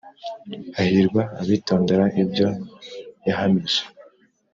Hahirwa 0.75 1.21
abitondera 1.41 2.05
ibyo 2.21 2.47
yahamije 3.27 3.81